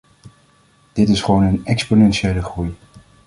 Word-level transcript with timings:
Dat 0.93 1.07
is 1.07 1.21
gewoon 1.21 1.43
een 1.43 1.65
exponentiële 1.65 2.43
groei. 2.43 2.77